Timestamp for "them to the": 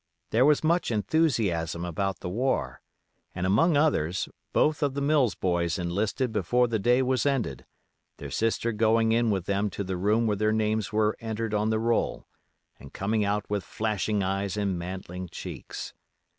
9.45-9.97